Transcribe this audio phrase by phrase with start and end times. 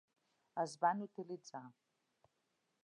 [0.63, 1.63] es van utilitzar.